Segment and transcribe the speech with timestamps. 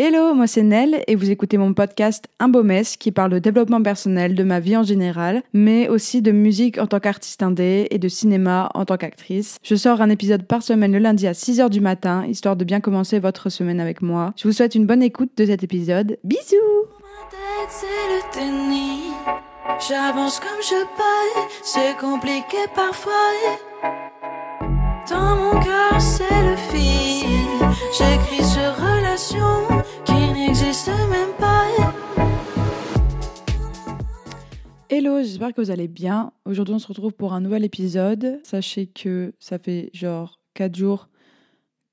[0.00, 3.40] Hello, moi c'est Nell et vous écoutez mon podcast Un beau mess qui parle de
[3.40, 7.88] développement personnel, de ma vie en général, mais aussi de musique en tant qu'artiste indé
[7.90, 9.56] et de cinéma en tant qu'actrice.
[9.64, 12.78] Je sors un épisode par semaine le lundi à 6h du matin, histoire de bien
[12.78, 14.34] commencer votre semaine avec moi.
[14.36, 16.16] Je vous souhaite une bonne écoute de cet épisode.
[16.22, 16.56] Bisous
[19.88, 23.12] J'avance comme je peux, c'est compliqué parfois.
[25.10, 27.26] Dans mon cœur, c'est le fil.
[27.98, 28.47] J'écris
[34.98, 36.32] Hello, j'espère que vous allez bien.
[36.44, 38.40] Aujourd'hui, on se retrouve pour un nouvel épisode.
[38.42, 41.08] Sachez que ça fait genre 4 jours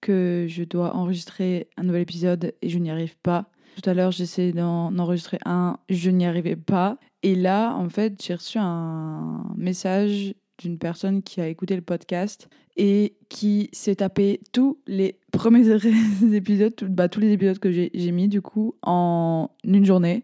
[0.01, 3.51] que je dois enregistrer un nouvel épisode et je n'y arrive pas.
[3.75, 6.97] Tout à l'heure, j'essayais d'en enregistrer un, je n'y arrivais pas.
[7.21, 12.49] Et là, en fait, j'ai reçu un message d'une personne qui a écouté le podcast
[12.75, 15.69] et qui s'est tapé tous les premiers
[16.33, 20.23] épisodes, bah, tous les épisodes que j'ai mis du coup en une journée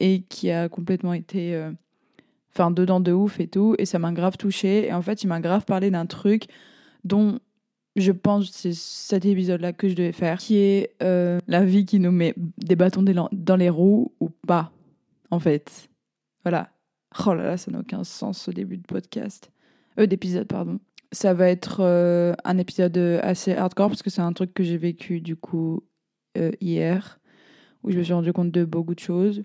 [0.00, 1.70] et qui a complètement été euh,
[2.58, 5.28] enfin dedans de ouf et tout et ça m'a grave touché et en fait il
[5.28, 6.46] m'a grave parlé d'un truc
[7.04, 7.38] dont
[7.96, 11.84] je pense c'est cet épisode là que je devais faire qui est euh, la vie
[11.84, 14.72] qui nous met des bâtons dans les roues ou pas
[15.30, 15.88] en fait
[16.44, 16.70] voilà
[17.26, 19.50] oh là là ça n'a aucun sens au début de podcast
[19.98, 20.78] euh, d'épisode, pardon.
[21.12, 24.76] Ça va être euh, un épisode assez hardcore parce que c'est un truc que j'ai
[24.76, 25.82] vécu du coup
[26.36, 27.18] euh, hier,
[27.82, 29.42] où je me suis rendu compte de beaucoup de choses.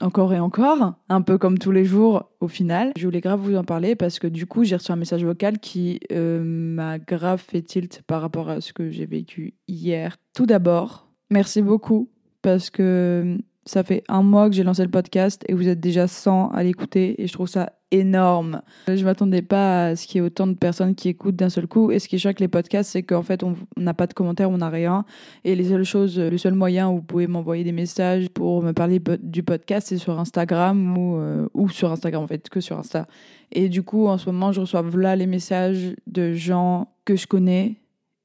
[0.00, 2.92] Encore et encore, un peu comme tous les jours au final.
[2.96, 5.58] Je voulais grave vous en parler parce que du coup j'ai reçu un message vocal
[5.58, 10.16] qui m'a grave fait tilt par rapport à ce que j'ai vécu hier.
[10.34, 12.10] Tout d'abord, merci beaucoup
[12.42, 13.38] parce que
[13.68, 16.62] ça fait un mois que j'ai lancé le podcast et vous êtes déjà 100 à
[16.62, 18.62] l'écouter et je trouve ça énorme.
[18.86, 21.66] Je m'attendais pas à ce qu'il y ait autant de personnes qui écoutent d'un seul
[21.66, 21.90] coup.
[21.90, 24.14] Et ce qui est chouette avec les podcasts, c'est qu'en fait, on n'a pas de
[24.14, 25.04] commentaires, on n'a rien.
[25.44, 28.72] Et les seules choses, le seul moyen où vous pouvez m'envoyer des messages pour me
[28.72, 32.78] parler du podcast, c'est sur Instagram ou, euh, ou sur Instagram, en fait, que sur
[32.78, 33.06] Insta.
[33.52, 37.26] Et du coup, en ce moment, je reçois là les messages de gens que je
[37.26, 37.76] connais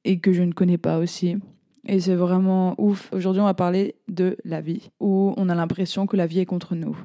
[0.06, 1.38] et que je ne connais pas aussi.
[1.88, 3.10] Et c'est vraiment ouf.
[3.14, 6.46] Aujourd'hui, on va parler de la vie, où on a l'impression que la vie est
[6.46, 6.98] contre nous.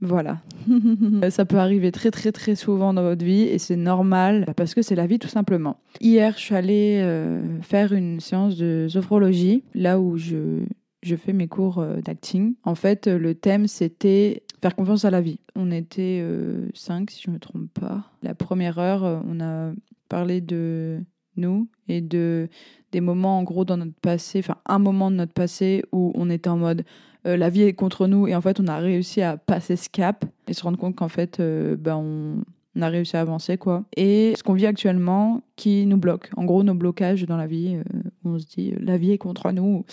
[0.00, 0.42] Voilà.
[1.30, 4.82] ça peut arriver très très très souvent dans votre vie et c'est normal parce que
[4.82, 5.80] c'est la vie tout simplement.
[6.00, 10.64] Hier, je suis allée euh, faire une séance de sophrologie, là où je,
[11.02, 12.54] je fais mes cours euh, d'acting.
[12.64, 15.40] En fait, le thème c'était faire confiance à la vie.
[15.54, 18.10] On était euh, cinq, si je ne me trompe pas.
[18.22, 19.72] La première heure, on a
[20.10, 21.00] parlé de
[21.36, 22.48] nous et de
[22.92, 26.30] des moments en gros dans notre passé, enfin un moment de notre passé où on
[26.30, 26.84] était en mode
[27.26, 29.88] euh, la vie est contre nous et en fait on a réussi à passer ce
[29.88, 33.84] cap et se rendre compte qu'en fait euh, ben, on, a réussi à avancer quoi.
[33.96, 36.30] Et ce qu'on vit actuellement qui nous bloque.
[36.36, 37.82] En gros nos blocages dans la vie, euh,
[38.24, 39.84] on se dit la vie est contre nous.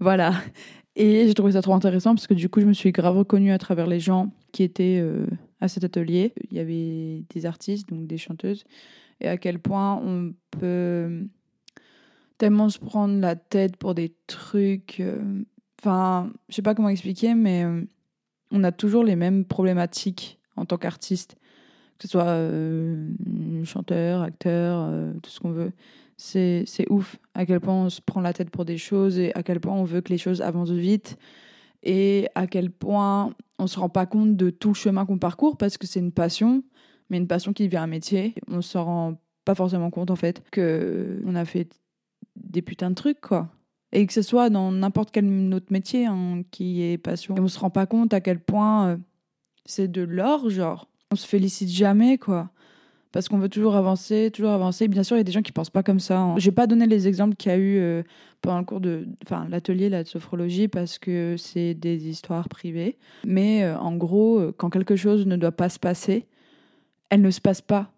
[0.00, 0.32] Voilà.
[0.96, 3.52] Et j'ai trouvé ça trop intéressant parce que du coup je me suis grave reconnue
[3.52, 5.04] à travers les gens qui étaient
[5.60, 6.32] à cet atelier.
[6.50, 8.64] Il y avait des artistes, donc des chanteuses,
[9.20, 11.26] et à quel point on peut
[12.40, 14.98] tellement se prendre la tête pour des trucs.
[15.00, 15.42] Euh,
[15.78, 17.82] enfin, je sais pas comment expliquer, mais euh,
[18.50, 21.36] on a toujours les mêmes problématiques en tant qu'artiste.
[21.98, 23.10] Que ce soit euh,
[23.64, 24.90] chanteur, acteur,
[25.22, 25.72] tout ce qu'on veut.
[26.16, 29.42] C'est ouf à quel point on se prend la tête pour des choses et à
[29.42, 31.18] quel point on veut que les choses avancent vite
[31.82, 35.56] et à quel point on se rend pas compte de tout le chemin qu'on parcourt
[35.56, 36.62] parce que c'est une passion
[37.10, 38.34] mais une passion qui devient un métier.
[38.48, 41.68] On se rend pas forcément compte en fait que on a fait
[42.36, 43.48] des putains de trucs quoi.
[43.92, 47.36] Et que ce soit dans n'importe quel autre métier hein, qui est passion.
[47.36, 48.96] Et on se rend pas compte à quel point euh,
[49.64, 50.88] c'est de l'or, genre.
[51.10, 52.50] On se félicite jamais, quoi.
[53.10, 54.86] Parce qu'on veut toujours avancer, toujours avancer.
[54.86, 56.20] Bien sûr, il y a des gens qui pensent pas comme ça.
[56.20, 56.34] Hein.
[56.38, 58.04] J'ai pas donné les exemples qu'il y a eu euh,
[58.40, 62.96] pendant le cours de, enfin, l'atelier de sophrologie parce que c'est des histoires privées.
[63.26, 66.28] Mais euh, en gros, quand quelque chose ne doit pas se passer,
[67.10, 67.92] elle ne se passe pas.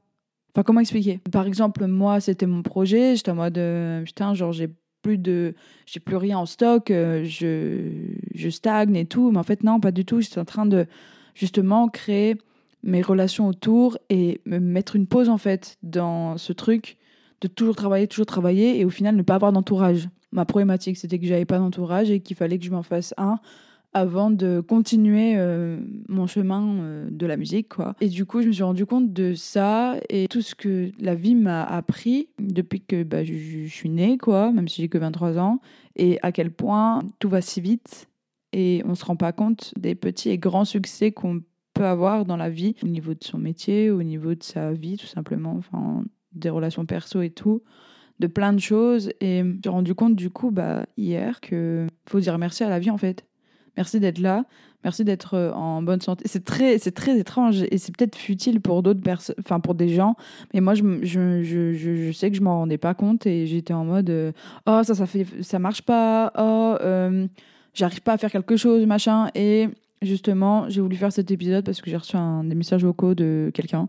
[0.54, 1.20] Enfin, comment expliquer?
[1.30, 3.16] Par exemple, moi, c'était mon projet.
[3.16, 4.68] J'étais en mode, euh, putain, genre, j'ai
[5.02, 5.54] plus de,
[5.86, 7.90] j'ai plus rien en stock, euh, je,
[8.34, 9.30] je stagne et tout.
[9.30, 10.20] Mais en fait, non, pas du tout.
[10.20, 10.86] J'étais en train de
[11.34, 12.36] justement créer
[12.82, 16.96] mes relations autour et me mettre une pause en fait dans ce truc
[17.40, 20.08] de toujours travailler, toujours travailler et au final ne pas avoir d'entourage.
[20.32, 23.38] Ma problématique, c'était que j'avais pas d'entourage et qu'il fallait que je m'en fasse un
[23.94, 25.78] avant de continuer euh,
[26.08, 27.94] mon chemin euh, de la musique quoi.
[28.00, 31.14] Et du coup, je me suis rendu compte de ça et tout ce que la
[31.14, 35.38] vie m'a appris depuis que bah, je, suis née quoi, même si j'ai que 23
[35.38, 35.60] ans
[35.96, 38.08] et à quel point tout va si vite
[38.52, 41.42] et on se rend pas compte des petits et grands succès qu'on
[41.74, 44.96] peut avoir dans la vie au niveau de son métier, au niveau de sa vie
[44.96, 47.62] tout simplement, enfin des relations perso et tout
[48.22, 49.10] de plein de choses.
[49.20, 52.70] Et je me suis rendu compte, du coup, bah, hier, que faut dire merci à
[52.70, 53.26] la vie, en fait.
[53.76, 54.44] Merci d'être là.
[54.84, 56.24] Merci d'être euh, en bonne santé.
[56.26, 59.88] C'est très, c'est très étrange et c'est peut-être futile pour d'autres personnes, enfin pour des
[59.88, 60.16] gens.
[60.52, 63.74] Mais moi, je, je, je, je, sais que je m'en rendais pas compte et j'étais
[63.74, 64.32] en mode euh,
[64.66, 66.32] oh ça, ça fait, ça marche pas.
[66.36, 67.26] Oh, euh,
[67.74, 69.28] j'arrive pas à faire quelque chose, machin.
[69.36, 69.68] Et
[70.02, 73.52] justement, j'ai voulu faire cet épisode parce que j'ai reçu un, des messages vocaux de
[73.54, 73.88] quelqu'un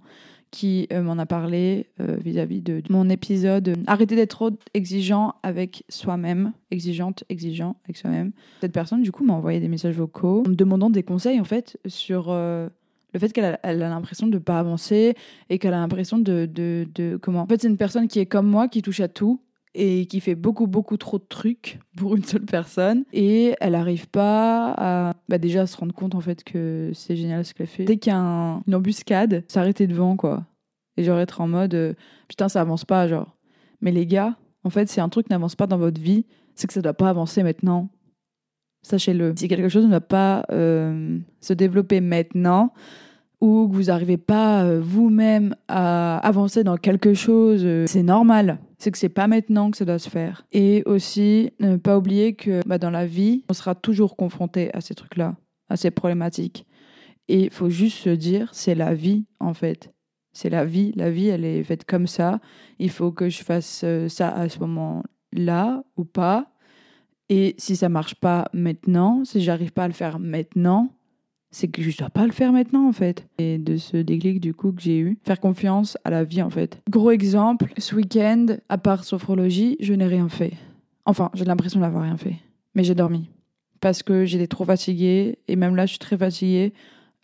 [0.54, 5.84] qui euh, m'en a parlé euh, vis-à-vis de, mon épisode Arrêter d'être trop exigeant avec
[5.90, 8.32] soi-même, exigeante, exigeant avec soi-même.
[8.62, 11.44] Cette personne, du coup, m'a envoyé des messages vocaux en me demandant des conseils, en
[11.44, 12.70] fait, sur euh,
[13.14, 15.16] le fait qu'elle a l'impression de ne pas avancer
[15.50, 18.28] et qu'elle a l'impression de, de, de, Comment En fait, c'est une personne qui est
[18.28, 19.42] comme moi, qui touche à tout
[19.76, 23.04] et qui fait beaucoup, beaucoup trop de trucs pour une seule personne.
[23.14, 27.44] Et elle n'arrive pas à bah déjà se rendre compte en fait que c'est génial
[27.46, 27.86] ce qu'elle fait.
[27.86, 30.46] Dès qu'il y a une embuscade, s'arrêter devant quoi.
[30.98, 31.94] Et genre être en mode euh,
[32.28, 33.36] putain, ça avance pas, genre.
[33.82, 36.26] Mais les gars, en fait, si un truc n'avance pas dans votre vie,
[36.56, 37.90] c'est que ça doit pas avancer maintenant.
[38.82, 39.34] Sachez-le.
[39.38, 42.74] Si quelque chose ne va pas euh, se développer maintenant,
[43.44, 48.92] ou que vous n'arrivez pas euh, vous-même à avancer dans quelque chose, c'est normal c'est
[48.92, 50.46] que c'est pas maintenant que ça doit se faire.
[50.52, 54.82] Et aussi, ne pas oublier que bah, dans la vie, on sera toujours confronté à
[54.82, 55.38] ces trucs-là,
[55.70, 56.66] à ces problématiques.
[57.30, 59.94] Et il faut juste se dire, c'est la vie en fait.
[60.34, 60.92] C'est la vie.
[60.96, 62.42] La vie, elle est faite comme ça.
[62.78, 66.52] Il faut que je fasse euh, ça à ce moment-là ou pas.
[67.30, 70.90] Et si ça marche pas maintenant, si j'arrive pas à le faire maintenant,
[71.54, 73.28] c'est que je dois pas le faire maintenant en fait.
[73.38, 76.50] Et de ce déclic du coup que j'ai eu, faire confiance à la vie en
[76.50, 76.82] fait.
[76.90, 80.54] Gros exemple, ce week-end, à part sophrologie, je n'ai rien fait.
[81.06, 82.36] Enfin, j'ai l'impression d'avoir rien fait.
[82.76, 83.30] Mais j'ai dormi.
[83.82, 85.38] Parce que j'étais trop fatiguée.
[85.48, 86.74] Et même là, je suis très fatiguée.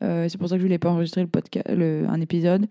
[0.03, 2.67] Euh, c'est pour ça que je voulais pas enregistrer le podcast, un épisode.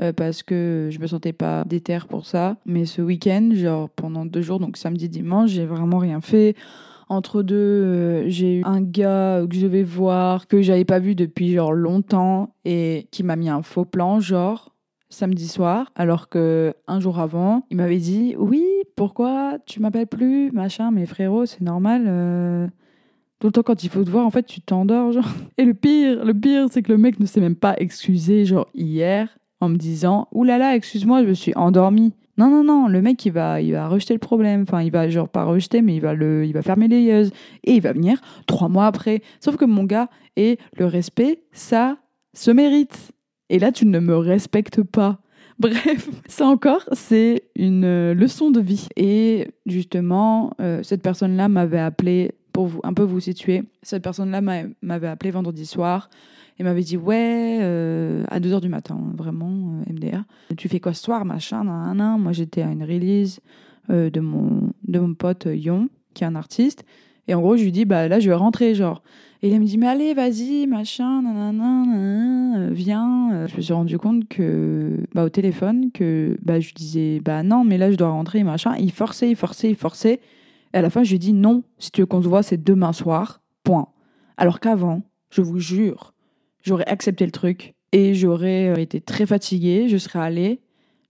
[0.00, 2.56] Euh, parce que je me sentais pas déter pour ça.
[2.64, 6.56] Mais ce week-end, genre pendant deux jours, donc samedi, dimanche, j'ai vraiment rien fait.
[7.14, 11.14] Entre deux, euh, j'ai eu un gars que je vais voir, que j'avais pas vu
[11.14, 14.74] depuis genre longtemps et qui m'a mis un faux plan, genre
[15.10, 18.64] samedi soir, alors que un jour avant, il m'avait dit oui,
[18.96, 22.06] pourquoi tu m'appelles plus, machin, mais frérot, c'est normal.
[22.08, 22.66] Euh,
[23.38, 25.28] tout le temps quand il faut te voir, en fait, tu t'endors, genre.
[25.56, 28.66] Et le pire, le pire, c'est que le mec ne s'est même pas excusé, genre
[28.74, 32.12] hier, en me disant oulala, excuse-moi, je me suis endormi.
[32.36, 34.62] Non, non, non, le mec, il va, il va rejeter le problème.
[34.62, 37.30] Enfin, il va, genre, pas rejeter, mais il va, le, il va fermer les yeux.
[37.62, 39.22] Et il va venir trois mois après.
[39.40, 41.96] Sauf que mon gars, et le respect, ça
[42.32, 43.12] se mérite.
[43.50, 45.20] Et là, tu ne me respectes pas.
[45.60, 48.88] Bref, ça encore, c'est une leçon de vie.
[48.96, 54.40] Et justement, euh, cette personne-là m'avait appelé, pour vous, un peu vous situer, cette personne-là
[54.80, 56.08] m'avait appelé vendredi soir
[56.58, 60.22] et m'avait dit ouais euh, à 2h du matin vraiment euh, MDR
[60.56, 62.20] tu fais quoi ce soir machin nan, nan.
[62.20, 63.40] moi j'étais à une release
[63.90, 66.84] euh, de mon de mon pote Yon qui est un artiste.
[67.26, 69.02] Et en gros je lui dis bah là je vais rentrer genre.
[69.42, 71.22] Et il me dit mais allez vas-y machin
[72.70, 77.42] viens je me suis rendu compte que bah au téléphone que bah je disais bah
[77.42, 78.76] non mais là je dois rentrer machin.
[78.78, 80.20] Il forçait il forçait il forçait
[80.74, 82.62] et à la fin je lui dis non si tu veux qu'on se voit c'est
[82.62, 83.88] demain soir point
[84.36, 85.00] alors qu'avant
[85.30, 86.12] je vous jure
[86.62, 90.60] j'aurais accepté le truc et j'aurais euh, été très fatiguée, je serais allée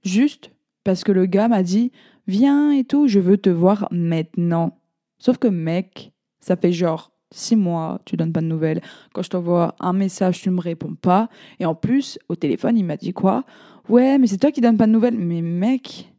[0.03, 0.51] juste
[0.85, 1.93] parce que le gars m'a dit
[2.27, 4.79] viens et tout, je veux te voir maintenant.
[5.19, 8.83] Sauf que mec, ça fait genre six mois, tu donnes pas de nouvelles.
[9.15, 11.31] Quand je t'envoie un message, tu ne me réponds pas.
[11.59, 13.45] Et en plus, au téléphone, il m'a dit quoi?
[13.89, 15.17] Ouais, mais c'est toi qui donnes pas de nouvelles.
[15.17, 16.13] Mais mec,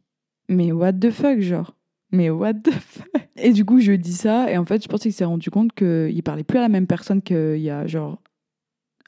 [0.48, 1.76] mais what the fuck, genre?
[2.16, 3.28] Mais what the fuck?
[3.36, 5.72] Et du coup, je dit ça, et en fait, je pensais qu'il s'est rendu compte
[5.72, 8.18] qu'il parlait plus à la même personne qu'il y a genre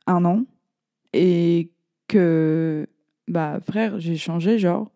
[0.06, 0.44] un an
[1.12, 1.70] et
[2.08, 2.86] que
[3.28, 4.90] bah frère j'ai changé genre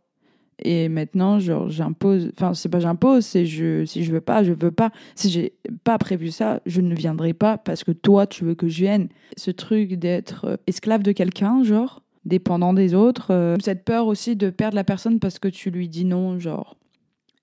[0.58, 4.52] et maintenant genre j'impose enfin c'est pas j'impose c'est je si je veux pas je
[4.52, 4.90] veux pas.
[5.14, 5.54] Si j'ai
[5.84, 9.08] pas prévu ça je ne viendrai pas parce que toi tu veux que je vienne.
[9.36, 14.36] Ce truc d'être euh, esclave de quelqu'un genre dépendant des autres euh, cette peur aussi
[14.36, 16.76] de perdre la personne parce que tu lui dis non genre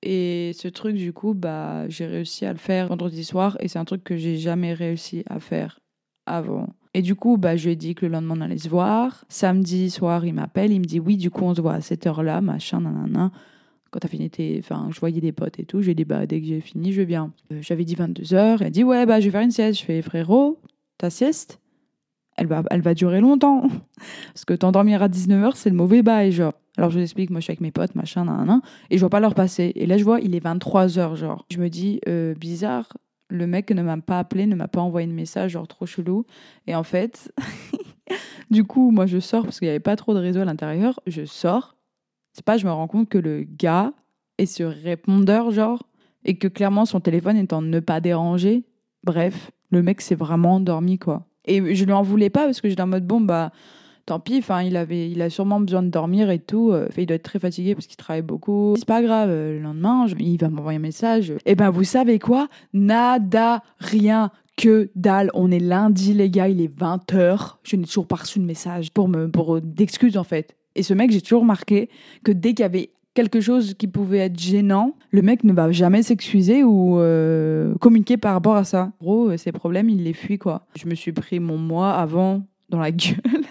[0.02, 3.80] et ce truc du coup bah j'ai réussi à le faire vendredi soir et c'est
[3.80, 5.80] un truc que j'ai jamais réussi à faire
[6.26, 8.70] avant et du coup, bah, je lui ai dit que le lendemain, on allait se
[8.70, 9.24] voir.
[9.30, 12.08] Samedi soir, il m'appelle, il me dit oui, du coup, on se voit à cette
[12.08, 13.32] heure-là, machin, nanana.
[13.92, 14.58] Quand t'as fini tes.
[14.60, 15.82] Enfin, je voyais des potes et tout.
[15.82, 17.32] Je lui ai dit, bah, dès que j'ai fini, je viens.
[17.52, 18.58] Euh, j'avais dit 22h.
[18.60, 19.80] Elle a dit, ouais, bah, je vais faire une sieste.
[19.80, 20.60] Je fais, frérot,
[20.98, 21.60] ta sieste,
[22.40, 23.64] elle va, elle va durer longtemps.
[24.34, 26.54] Parce que t'endormir à 19h, c'est le mauvais bail, genre.
[26.78, 29.10] Alors je vous explique, moi je suis avec mes potes, machin, nanana, et je vois
[29.10, 29.74] pas leur passer.
[29.76, 31.46] Et là je vois, il est 23h, genre.
[31.52, 32.94] Je me dis, euh, bizarre,
[33.30, 36.26] le mec ne m'a pas appelé, ne m'a pas envoyé de message, genre trop chelou.
[36.68, 37.34] Et en fait,
[38.50, 41.02] du coup, moi je sors parce qu'il n'y avait pas trop de réseau à l'intérieur.
[41.06, 41.76] Je sors.
[42.32, 43.92] C'est pas, je me rends compte que le gars
[44.38, 45.84] et sur répondeur, genre,
[46.24, 48.64] et que clairement son téléphone est en ne pas déranger.
[49.04, 51.29] Bref, le mec s'est vraiment endormi, quoi.
[51.50, 53.52] Et je lui en voulais pas parce que j'étais en mode, bon, bah,
[54.06, 56.72] tant pis, enfin, il, avait, il a sûrement besoin de dormir et tout.
[56.72, 58.74] Euh, Enfin, il doit être très fatigué parce qu'il travaille beaucoup.
[58.78, 61.34] C'est pas grave, euh, le lendemain, je- il va m'envoyer un message.
[61.46, 62.48] Et ben, vous savez quoi?
[62.74, 65.30] Nada, rien, que dalle.
[65.34, 67.60] On est lundi, les gars, il est 20h.
[67.64, 70.56] Je n'ai toujours pas reçu de message pour me pour d'excuses, en fait.
[70.76, 71.90] Et ce mec, j'ai toujours remarqué
[72.24, 75.72] que dès qu'il y avait quelque chose qui pouvait être gênant, le mec ne va
[75.72, 78.92] jamais s'excuser ou euh, communiquer par rapport à ça.
[79.00, 80.68] En gros, ses problèmes, il les fuit, quoi.
[80.76, 83.44] Je me suis pris mon mois avant dans la gueule.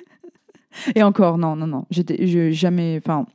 [0.94, 1.86] Et encore, non, non, non.
[1.90, 2.96] J'étais je, jamais.
[2.98, 3.26] Enfin,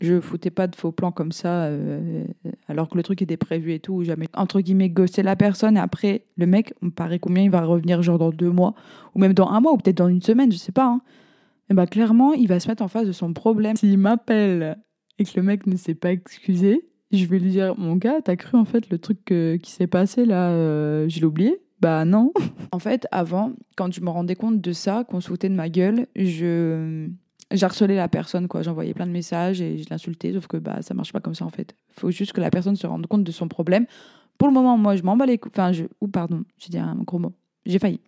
[0.00, 2.24] je foutais pas de faux plans comme ça, euh,
[2.68, 3.94] alors que le truc était prévu et tout.
[3.94, 5.76] ou Jamais, entre guillemets, ghoster la personne.
[5.76, 8.74] Et après, le mec, on me paraît combien il va revenir, genre dans deux mois,
[9.14, 10.86] ou même dans un mois, ou peut-être dans une semaine, je sais pas.
[10.86, 11.00] Hein.
[11.70, 13.76] Et bah, clairement, il va se mettre en face de son problème.
[13.76, 14.76] S'il m'appelle
[15.24, 18.56] que le mec ne s'est pas excusé, je vais lui dire Mon gars, t'as cru
[18.56, 21.60] en fait le truc euh, qui s'est passé là, euh, je l'ai oublié?
[21.80, 22.32] Bah non.
[22.72, 25.68] en fait, avant, quand je me rendais compte de ça, qu'on se foutait de ma
[25.68, 27.08] gueule, je
[27.52, 28.62] j'harcelais la personne quoi.
[28.62, 31.44] J'envoyais plein de messages et je l'insultais sauf que bah ça marche pas comme ça
[31.44, 31.74] en fait.
[31.90, 33.86] Faut juste que la personne se rende compte de son problème.
[34.38, 36.78] Pour le moment moi je m'en bats les couilles enfin je ou pardon j'ai dit
[36.78, 37.32] un gros mot
[37.66, 38.00] j'ai failli.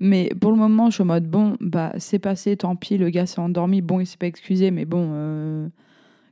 [0.00, 3.10] Mais pour le moment je suis en mode bon bah c'est passé tant pis le
[3.10, 5.68] gars s'est endormi bon il s'est pas excusé mais bon euh,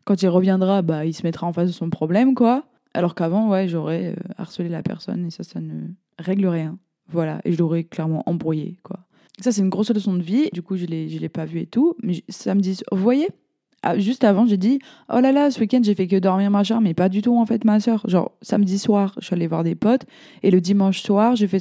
[0.07, 3.51] quand il reviendra bah il se mettra en face de son problème quoi alors qu'avant
[3.51, 7.59] ouais j'aurais euh, harcelé la personne et ça ça ne règle rien voilà et je
[7.59, 9.01] l'aurais clairement embrouillé quoi
[9.39, 10.49] ça, c'est une grosse leçon de vie.
[10.53, 11.95] Du coup, je je l'ai pas vu et tout.
[12.03, 13.29] Mais j- samedi, vous voyez,
[13.83, 14.79] ah, juste avant, j'ai dit
[15.13, 17.45] Oh là là, ce week-end, j'ai fait que dormir ma mais pas du tout en
[17.45, 18.03] fait, ma soeur.
[18.09, 20.07] Genre, samedi soir, je suis allée voir des potes.
[20.43, 21.61] Et le dimanche soir, j'ai fait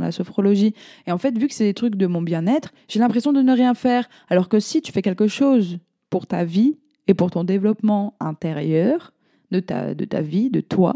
[0.00, 0.74] la sophrologie.
[1.06, 3.52] Et en fait, vu que c'est des trucs de mon bien-être, j'ai l'impression de ne
[3.52, 4.08] rien faire.
[4.30, 5.78] Alors que si tu fais quelque chose
[6.08, 6.78] pour ta vie
[7.10, 9.12] et pour ton développement intérieur,
[9.50, 10.94] de ta, de ta vie, de toi,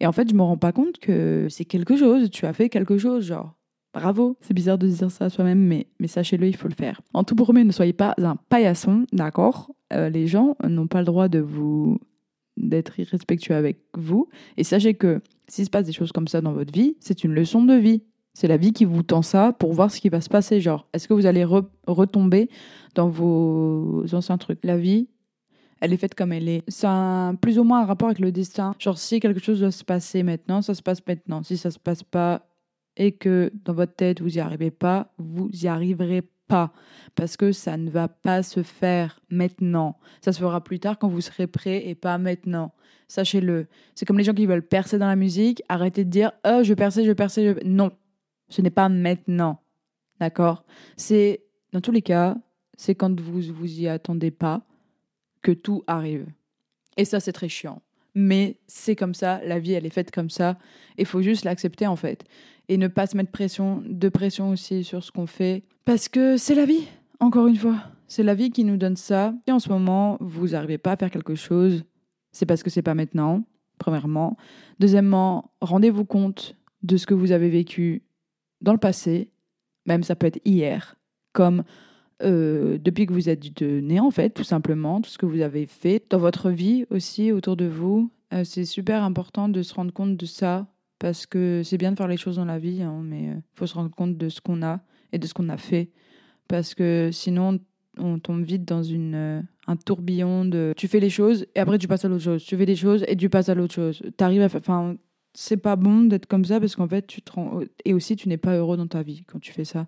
[0.00, 2.30] et en fait, je me rends pas compte que c'est quelque chose.
[2.30, 3.54] Tu as fait quelque chose, genre.
[3.94, 7.00] Bravo, c'est bizarre de dire ça à soi-même, mais, mais sachez-le, il faut le faire.
[7.14, 9.70] En tout premier, ne soyez pas un paillasson, d'accord?
[9.94, 11.98] Euh, Les gens n'ont pas le droit de vous
[12.58, 14.28] d'être irrespectueux avec vous.
[14.56, 17.32] Et sachez que s'il se passe des choses comme ça dans votre vie, c'est une
[17.32, 18.02] leçon de vie.
[18.34, 20.60] C'est la vie qui vous tend ça pour voir ce qui va se passer.
[20.60, 22.50] Genre, est-ce que vous allez re- retomber
[22.94, 24.62] dans vos anciens trucs?
[24.62, 25.08] La vie,
[25.80, 26.62] elle est faite comme elle est.
[26.68, 28.74] Ça a plus ou moins un rapport avec le destin.
[28.78, 31.42] Genre, si quelque chose doit se passer maintenant, ça se passe maintenant.
[31.42, 32.48] Si ça se passe pas
[32.96, 36.72] et que dans votre tête, vous y arrivez pas, vous y arriverez pas.
[37.14, 39.98] Parce que ça ne va pas se faire maintenant.
[40.22, 42.72] Ça se fera plus tard quand vous serez prêt et pas maintenant.
[43.08, 43.66] Sachez-le.
[43.94, 45.62] C'est comme les gens qui veulent percer dans la musique.
[45.68, 47.44] Arrêtez de dire Oh, je percer, je percer.
[47.44, 47.66] Je...
[47.66, 47.90] Non,
[48.48, 49.60] ce n'est pas maintenant.
[50.20, 50.64] D'accord?
[50.96, 51.42] C'est,
[51.72, 52.36] dans tous les cas,
[52.76, 54.66] c'est quand vous vous y attendez pas
[55.46, 56.26] que tout arrive.
[56.96, 57.80] Et ça, c'est très chiant.
[58.16, 60.58] Mais c'est comme ça, la vie, elle est faite comme ça.
[60.98, 62.24] Il faut juste l'accepter, en fait.
[62.68, 65.62] Et ne pas se mettre pression, de pression aussi sur ce qu'on fait.
[65.84, 66.88] Parce que c'est la vie,
[67.20, 67.76] encore une fois.
[68.08, 69.34] C'est la vie qui nous donne ça.
[69.46, 71.84] Et en ce moment, vous n'arrivez pas à faire quelque chose,
[72.32, 73.44] c'est parce que c'est pas maintenant,
[73.78, 74.36] premièrement.
[74.80, 78.02] Deuxièmement, rendez-vous compte de ce que vous avez vécu
[78.62, 79.30] dans le passé,
[79.86, 80.96] même ça peut être hier,
[81.32, 81.62] comme
[82.22, 85.66] euh, depuis que vous êtes né, en fait, tout simplement, tout ce que vous avez
[85.66, 88.10] fait dans votre vie aussi autour de vous.
[88.32, 90.66] Euh, c'est super important de se rendre compte de ça,
[90.98, 93.66] parce que c'est bien de faire les choses dans la vie, hein, mais il faut
[93.66, 94.80] se rendre compte de ce qu'on a
[95.12, 95.90] et de ce qu'on a fait,
[96.48, 97.60] parce que sinon,
[97.98, 101.78] on tombe vite dans une, euh, un tourbillon de tu fais les choses et après
[101.78, 102.44] tu passes à l'autre chose.
[102.44, 104.02] Tu fais des choses et tu passes à l'autre chose.
[104.16, 104.42] T'arrives.
[104.54, 104.96] Enfin,
[105.34, 107.60] c'est pas bon d'être comme ça parce qu'en fait, tu te rends.
[107.84, 109.86] Et aussi, tu n'es pas heureux dans ta vie quand tu fais ça.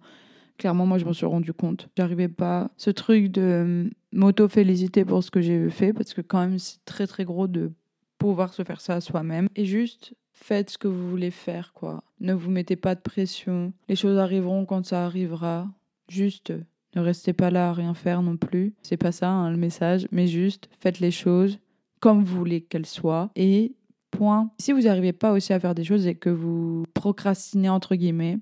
[0.59, 1.88] Clairement, moi, je m'en suis rendu compte.
[1.97, 2.71] J'arrivais pas.
[2.77, 6.85] Ce truc de euh, m'auto-féliciter pour ce que j'ai fait parce que quand même, c'est
[6.85, 7.73] très très gros de
[8.19, 9.49] pouvoir se faire ça à soi-même.
[9.57, 10.15] Et juste.
[10.41, 12.05] Faites ce que vous voulez faire, quoi.
[12.21, 13.73] Ne vous mettez pas de pression.
[13.88, 15.67] Les choses arriveront quand ça arrivera.
[16.09, 16.53] Juste
[16.95, 18.75] ne restez pas là à rien faire non plus.
[18.83, 21.59] C'est pas ça hein, le message, mais juste faites les choses
[22.00, 23.75] comme vous voulez qu'elles soient et
[24.11, 24.50] point.
[24.59, 28.38] Si vous n'arrivez pas aussi à faire des choses et que vous procrastinez entre guillemets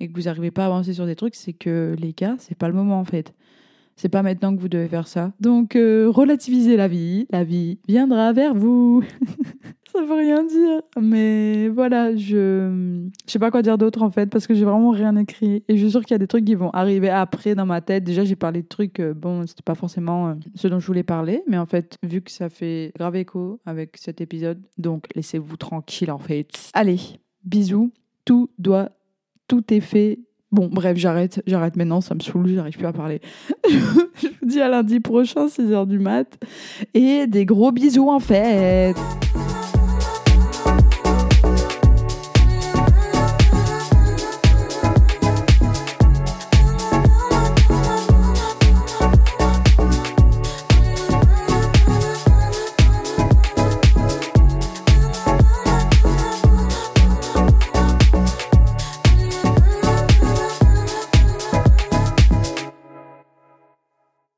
[0.00, 2.56] et que vous n'arrivez pas à avancer sur des trucs, c'est que les gars, c'est
[2.56, 3.34] pas le moment en fait.
[3.96, 5.32] C'est pas maintenant que vous devez faire ça.
[5.40, 9.04] Donc euh, relativisez la vie, la vie viendra vers vous.
[9.92, 14.26] ça veut rien dire, mais voilà, je je sais pas quoi dire d'autre en fait
[14.28, 16.44] parce que j'ai vraiment rien écrit et je suis sûre qu'il y a des trucs
[16.44, 18.02] qui vont arriver après dans ma tête.
[18.02, 21.04] Déjà, j'ai parlé de trucs euh, bon, c'était pas forcément euh, ce dont je voulais
[21.04, 25.56] parler, mais en fait, vu que ça fait grave écho avec cet épisode, donc laissez-vous
[25.56, 26.48] tranquille en fait.
[26.74, 26.98] Allez,
[27.44, 27.92] bisous.
[28.24, 28.90] Tout doit
[29.48, 30.18] tout est fait
[30.54, 33.20] Bon, bref, j'arrête, j'arrête maintenant, ça me saoule, j'arrive plus à parler.
[33.68, 36.38] je vous dis à lundi prochain, 6h du mat.
[36.94, 38.94] Et des gros bisous en fait.